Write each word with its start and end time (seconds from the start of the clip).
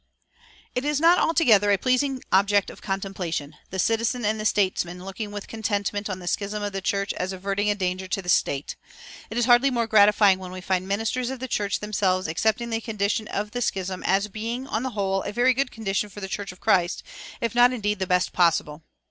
It 0.73 0.83
is 0.83 0.99
not 0.99 1.19
altogether 1.19 1.69
a 1.71 1.77
pleasing 1.77 2.23
object 2.31 2.71
of 2.71 2.81
contemplation 2.81 3.55
the 3.69 3.77
citizen 3.77 4.25
and 4.25 4.39
the 4.39 4.45
statesman 4.47 5.05
looking 5.05 5.29
with 5.29 5.47
contentment 5.47 6.09
on 6.09 6.17
the 6.17 6.25
schism 6.25 6.63
of 6.63 6.73
the 6.73 6.81
church 6.81 7.13
as 7.13 7.31
averting 7.31 7.69
a 7.69 7.75
danger 7.75 8.07
to 8.07 8.21
the 8.23 8.27
state. 8.27 8.75
It 9.29 9.37
is 9.37 9.45
hardly 9.45 9.69
more 9.69 9.85
gratifying 9.85 10.39
when 10.39 10.51
we 10.51 10.59
find 10.59 10.87
ministers 10.87 11.29
of 11.29 11.39
the 11.39 11.47
church 11.47 11.81
themselves 11.81 12.27
accepting 12.27 12.71
the 12.71 12.81
condition 12.81 13.27
of 13.27 13.51
schism 13.59 14.01
as 14.03 14.27
being, 14.27 14.65
on 14.65 14.81
the 14.81 14.89
whole, 14.89 15.21
a 15.21 15.31
very 15.31 15.53
good 15.53 15.69
condition 15.69 16.09
for 16.09 16.19
the 16.19 16.27
church 16.27 16.51
of 16.51 16.59
Christ, 16.59 17.03
if 17.39 17.53
not, 17.53 17.71
indeed, 17.71 17.99
the 17.99 18.07
best 18.07 18.33
possible. 18.33 18.81